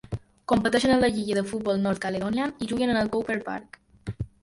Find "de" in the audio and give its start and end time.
1.41-1.45